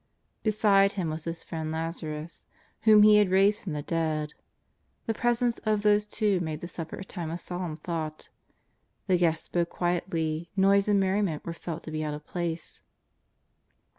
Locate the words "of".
5.59-5.83, 7.29-7.39, 12.15-12.25